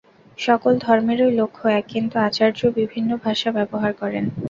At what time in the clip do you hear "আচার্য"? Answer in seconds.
2.27-2.59